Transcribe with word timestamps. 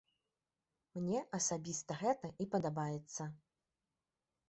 Мне 1.01 1.19
асабіста 1.39 1.99
гэта 2.01 2.35
і 2.47 2.51
падабаецца. 2.57 3.33